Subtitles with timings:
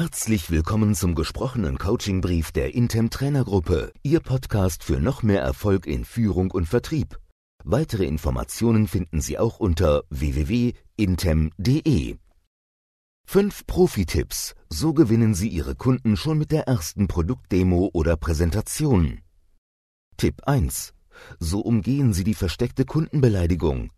[0.00, 6.04] Herzlich willkommen zum gesprochenen Coachingbrief der Intem Trainergruppe, Ihr Podcast für noch mehr Erfolg in
[6.04, 7.18] Führung und Vertrieb.
[7.64, 10.76] Weitere Informationen finden Sie auch unter www.intem.de.
[13.26, 19.22] Fünf Profi-Tipps, so gewinnen Sie Ihre Kunden schon mit der ersten Produktdemo oder Präsentation.
[20.16, 20.94] Tipp 1.
[21.40, 23.90] So umgehen Sie die versteckte Kundenbeleidigung.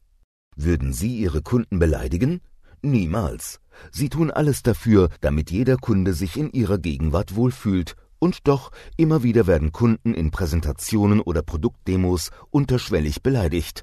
[0.57, 2.41] Würden Sie Ihre Kunden beleidigen?
[2.83, 3.61] Niemals.
[3.93, 9.23] Sie tun alles dafür, damit jeder Kunde sich in ihrer Gegenwart wohlfühlt, und doch immer
[9.23, 13.83] wieder werden Kunden in Präsentationen oder Produktdemos unterschwellig beleidigt.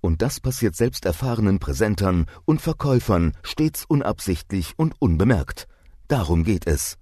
[0.00, 5.66] Und das passiert selbst erfahrenen Präsentern und Verkäufern stets unabsichtlich und unbemerkt.
[6.06, 6.98] Darum geht es.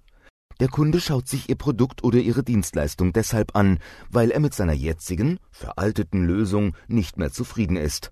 [0.59, 3.77] Der Kunde schaut sich Ihr Produkt oder Ihre Dienstleistung deshalb an,
[4.09, 8.11] weil er mit seiner jetzigen, veralteten Lösung nicht mehr zufrieden ist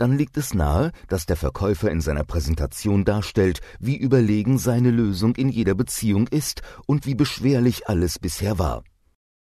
[0.00, 5.34] dann liegt es nahe, dass der Verkäufer in seiner Präsentation darstellt, wie überlegen seine Lösung
[5.34, 8.82] in jeder Beziehung ist und wie beschwerlich alles bisher war.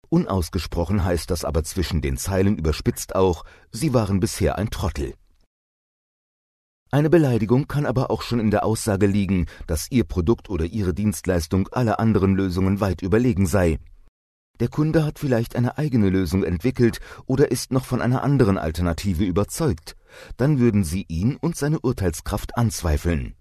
[0.09, 5.15] Unausgesprochen heißt das aber zwischen den Zeilen überspitzt auch, sie waren bisher ein Trottel.
[6.91, 10.95] Eine Beleidigung kann aber auch schon in der Aussage liegen, dass Ihr Produkt oder Ihre
[10.95, 13.79] Dienstleistung aller anderen Lösungen weit überlegen sei.
[14.59, 19.25] Der Kunde hat vielleicht eine eigene Lösung entwickelt oder ist noch von einer anderen Alternative
[19.25, 19.97] überzeugt
[20.37, 23.35] dann würden Sie ihn und seine Urteilskraft anzweifeln.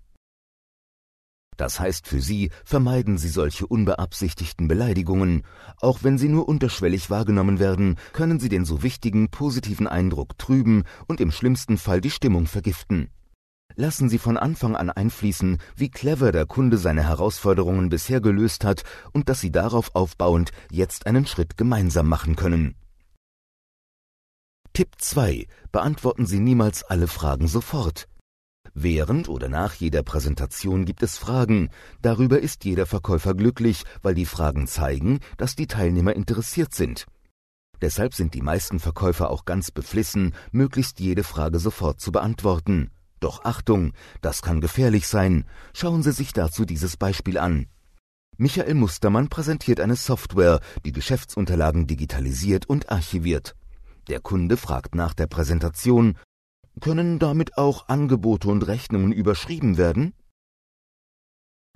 [1.59, 5.44] Das heißt für Sie, vermeiden Sie solche unbeabsichtigten Beleidigungen.
[5.81, 10.86] Auch wenn sie nur unterschwellig wahrgenommen werden, können sie den so wichtigen positiven Eindruck trüben
[11.08, 13.09] und im schlimmsten Fall die Stimmung vergiften.
[13.76, 18.83] Lassen Sie von Anfang an einfließen, wie clever der Kunde seine Herausforderungen bisher gelöst hat
[19.11, 22.76] und dass Sie darauf aufbauend jetzt einen Schritt gemeinsam machen können.
[24.73, 25.48] Tipp 2.
[25.72, 28.08] Beantworten Sie niemals alle Fragen sofort.
[28.73, 31.70] Während oder nach jeder Präsentation gibt es Fragen.
[32.02, 37.08] Darüber ist jeder Verkäufer glücklich, weil die Fragen zeigen, dass die Teilnehmer interessiert sind.
[37.81, 42.92] Deshalb sind die meisten Verkäufer auch ganz beflissen, möglichst jede Frage sofort zu beantworten.
[43.20, 45.45] Doch Achtung, das kann gefährlich sein.
[45.73, 47.67] Schauen Sie sich dazu dieses Beispiel an.
[48.38, 53.55] Michael Mustermann präsentiert eine Software, die Geschäftsunterlagen digitalisiert und archiviert.
[54.09, 56.17] Der Kunde fragt nach der Präsentation,
[56.81, 60.15] können damit auch Angebote und Rechnungen überschrieben werden?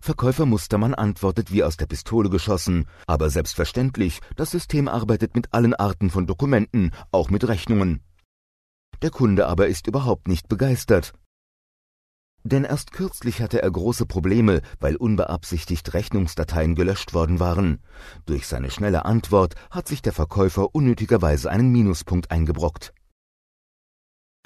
[0.01, 5.75] Verkäufer Mustermann antwortet wie aus der Pistole geschossen, aber selbstverständlich, das System arbeitet mit allen
[5.75, 8.01] Arten von Dokumenten, auch mit Rechnungen.
[9.03, 11.13] Der Kunde aber ist überhaupt nicht begeistert.
[12.43, 17.79] Denn erst kürzlich hatte er große Probleme, weil unbeabsichtigt Rechnungsdateien gelöscht worden waren.
[18.25, 22.93] Durch seine schnelle Antwort hat sich der Verkäufer unnötigerweise einen Minuspunkt eingebrockt.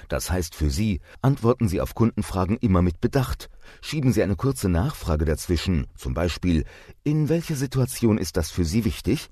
[0.08, 3.50] Das heißt für Sie, antworten Sie auf Kundenfragen immer mit Bedacht.
[3.80, 6.64] Schieben Sie eine kurze Nachfrage dazwischen, zum Beispiel,
[7.02, 9.28] in welcher Situation ist das für Sie wichtig?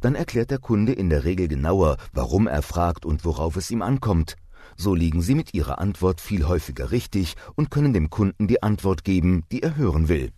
[0.00, 3.82] Dann erklärt der Kunde in der Regel genauer, warum er fragt und worauf es ihm
[3.82, 4.36] ankommt.
[4.76, 9.04] So liegen Sie mit Ihrer Antwort viel häufiger richtig und können dem Kunden die Antwort
[9.04, 10.32] geben, die er hören will.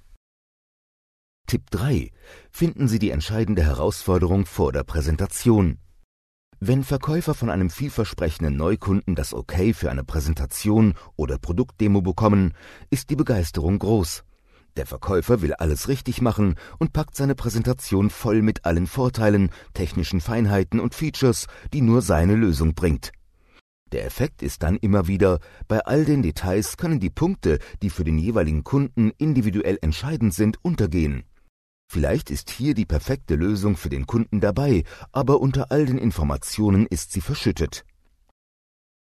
[1.47, 2.10] Tipp 3.
[2.50, 5.78] Finden Sie die entscheidende Herausforderung vor der Präsentation.
[6.61, 12.55] Wenn Verkäufer von einem vielversprechenden Neukunden das Okay für eine Präsentation oder Produktdemo bekommen,
[12.88, 14.22] ist die Begeisterung groß.
[14.77, 20.21] Der Verkäufer will alles richtig machen und packt seine Präsentation voll mit allen Vorteilen, technischen
[20.21, 23.12] Feinheiten und Features, die nur seine Lösung bringt.
[23.93, 25.39] Der Effekt ist dann immer wieder,
[25.69, 30.57] bei all den Details können die Punkte, die für den jeweiligen Kunden individuell entscheidend sind,
[30.63, 31.25] untergehen.
[31.91, 36.87] Vielleicht ist hier die perfekte Lösung für den Kunden dabei, aber unter all den Informationen
[36.87, 37.85] ist sie verschüttet.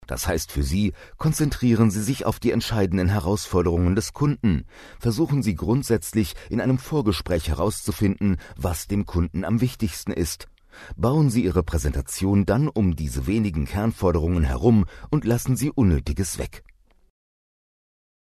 [0.08, 4.64] Das heißt für Sie, konzentrieren Sie sich auf die entscheidenden Herausforderungen des Kunden.
[4.98, 10.48] Versuchen Sie grundsätzlich in einem Vorgespräch herauszufinden, was dem Kunden am wichtigsten ist
[10.96, 16.64] Bauen Sie Ihre Präsentation dann um diese wenigen Kernforderungen herum und lassen Sie Unnötiges weg.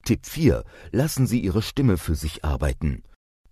[0.03, 0.63] Tipp 4.
[0.91, 3.03] Lassen Sie Ihre Stimme für sich arbeiten.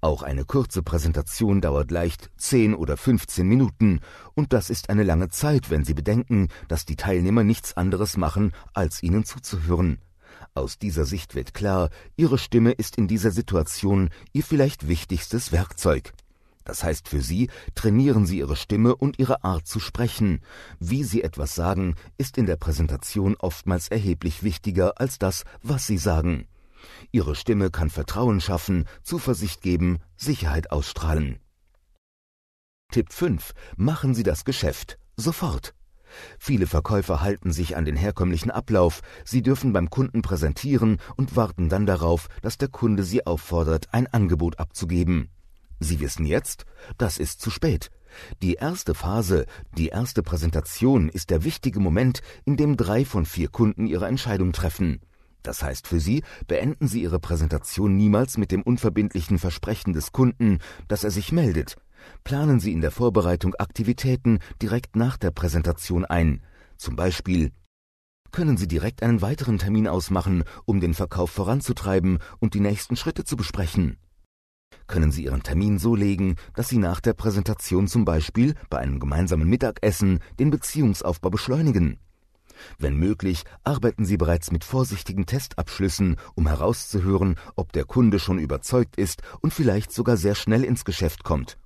[0.01, 4.01] Auch eine kurze Präsentation dauert leicht 10 oder 15 Minuten,
[4.35, 8.51] und das ist eine lange Zeit, wenn Sie bedenken, dass die Teilnehmer nichts anderes machen,
[8.73, 9.99] als Ihnen zuzuhören.
[10.53, 16.13] Aus dieser Sicht wird klar, Ihre Stimme ist in dieser Situation Ihr vielleicht wichtigstes Werkzeug.
[16.65, 20.41] Das heißt für Sie, trainieren Sie Ihre Stimme und Ihre Art zu sprechen.
[20.79, 25.99] Wie Sie etwas sagen, ist in der Präsentation oftmals erheblich wichtiger als das, was Sie
[25.99, 26.47] sagen.
[27.11, 31.39] Ihre Stimme kann Vertrauen schaffen, Zuversicht geben, Sicherheit ausstrahlen.
[32.91, 33.53] Tipp 5.
[33.77, 34.97] Machen Sie das Geschäft.
[35.15, 35.75] Sofort.
[36.39, 41.67] Viele Verkäufer halten sich an den herkömmlichen Ablauf, sie dürfen beim Kunden präsentieren und warten
[41.67, 45.29] dann darauf, dass der Kunde sie auffordert, ein Angebot abzugeben.
[45.79, 46.65] Sie wissen jetzt,
[46.97, 47.91] das ist zu spät.
[48.41, 49.45] Die erste Phase,
[49.77, 54.53] die erste Präsentation ist der wichtige Moment, in dem drei von vier Kunden ihre Entscheidung
[54.53, 55.01] treffen.
[55.43, 60.57] Das heißt für Sie, beenden Sie Ihre Präsentation niemals mit dem unverbindlichen Versprechen des Kunden,
[60.87, 61.75] dass er sich meldet.
[62.23, 66.41] Planen Sie in der Vorbereitung Aktivitäten direkt nach der Präsentation ein.
[66.77, 67.51] Zum Beispiel
[68.31, 73.23] können Sie direkt einen weiteren Termin ausmachen, um den Verkauf voranzutreiben und die nächsten Schritte
[73.23, 73.97] zu besprechen.
[74.87, 78.99] Können Sie Ihren Termin so legen, dass Sie nach der Präsentation zum Beispiel bei einem
[78.99, 81.99] gemeinsamen Mittagessen den Beziehungsaufbau beschleunigen.
[82.77, 88.95] Wenn möglich, arbeiten Sie bereits mit vorsichtigen Testabschlüssen, um herauszuhören, ob der Kunde schon überzeugt
[88.95, 91.57] ist und vielleicht sogar sehr schnell ins Geschäft kommt.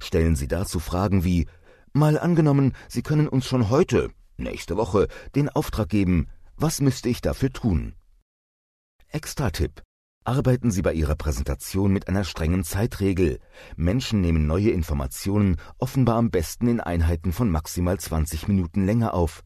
[0.00, 1.46] Stellen Sie dazu Fragen wie
[1.92, 5.06] Mal angenommen, Sie können uns schon heute, nächste Woche,
[5.36, 6.26] den Auftrag geben,
[6.56, 7.94] was müsste ich dafür tun?
[9.10, 9.82] Extra-Tipp.
[10.26, 13.40] Arbeiten Sie bei Ihrer Präsentation mit einer strengen Zeitregel.
[13.76, 19.44] Menschen nehmen neue Informationen offenbar am besten in Einheiten von maximal 20 Minuten länger auf.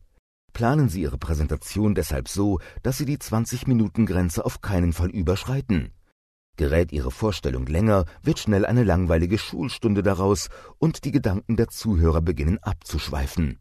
[0.52, 5.92] Planen Sie Ihre Präsentation deshalb so, dass Sie die 20-Minuten-Grenze auf keinen Fall überschreiten.
[6.56, 10.48] Gerät Ihre Vorstellung länger, wird schnell eine langweilige Schulstunde daraus
[10.78, 13.58] und die Gedanken der Zuhörer beginnen abzuschweifen.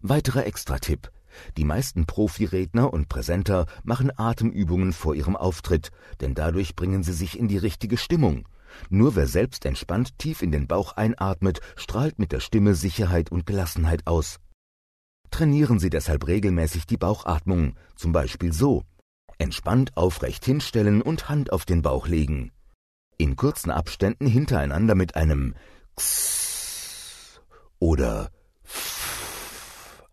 [0.00, 1.10] Weiterer Extratipp.
[1.56, 5.90] Die meisten Profiredner und Präsenter machen Atemübungen vor ihrem Auftritt,
[6.20, 8.48] denn dadurch bringen sie sich in die richtige Stimmung.
[8.90, 13.46] Nur wer selbst entspannt tief in den Bauch einatmet, strahlt mit der Stimme Sicherheit und
[13.46, 14.38] Gelassenheit aus.
[15.30, 18.84] Trainieren Sie deshalb regelmäßig die Bauchatmung, zum Beispiel so.
[19.38, 22.50] Entspannt aufrecht hinstellen und Hand auf den Bauch legen.
[23.18, 25.54] In kurzen Abständen hintereinander mit einem
[25.96, 27.40] X
[27.78, 28.30] oder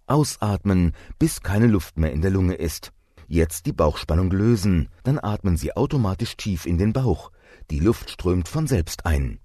[0.08, 2.92] ausatmen, bis keine Luft mehr in der Lunge ist.
[3.28, 7.32] Jetzt die Bauchspannung lösen, dann atmen Sie automatisch tief in den Bauch.
[7.72, 9.40] Die Luft strömt von selbst ein.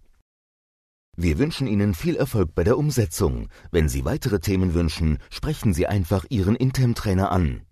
[1.17, 3.49] Wir wünschen Ihnen viel Erfolg bei der Umsetzung.
[3.71, 7.63] Wenn Sie weitere Themen wünschen, sprechen Sie einfach Ihren Intem-Trainer an.